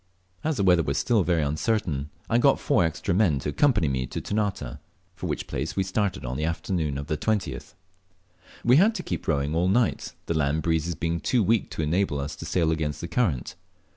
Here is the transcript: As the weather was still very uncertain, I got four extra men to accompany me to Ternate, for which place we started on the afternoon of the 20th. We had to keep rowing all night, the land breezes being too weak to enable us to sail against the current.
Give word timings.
As 0.43 0.57
the 0.57 0.63
weather 0.63 0.81
was 0.81 0.97
still 0.97 1.21
very 1.21 1.43
uncertain, 1.43 2.09
I 2.27 2.39
got 2.39 2.59
four 2.59 2.83
extra 2.83 3.13
men 3.13 3.37
to 3.37 3.49
accompany 3.49 3.87
me 3.87 4.07
to 4.07 4.19
Ternate, 4.19 4.79
for 5.13 5.27
which 5.27 5.45
place 5.45 5.75
we 5.75 5.83
started 5.83 6.25
on 6.25 6.37
the 6.37 6.43
afternoon 6.43 6.97
of 6.97 7.05
the 7.05 7.17
20th. 7.17 7.75
We 8.65 8.77
had 8.77 8.95
to 8.95 9.03
keep 9.03 9.27
rowing 9.27 9.53
all 9.53 9.67
night, 9.67 10.13
the 10.25 10.33
land 10.33 10.63
breezes 10.63 10.95
being 10.95 11.19
too 11.19 11.43
weak 11.43 11.69
to 11.69 11.83
enable 11.83 12.19
us 12.19 12.35
to 12.37 12.45
sail 12.47 12.71
against 12.71 12.99
the 12.99 13.07
current. 13.07 13.53